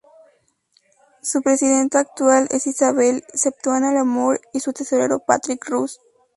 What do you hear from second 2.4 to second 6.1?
es Isabelle Spetanno-Lamour y su tesorero Patrick Roos.